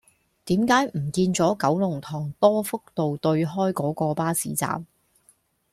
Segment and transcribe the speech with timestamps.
[0.45, 4.87] 點解唔見左九龍塘多福道對開嗰個巴士站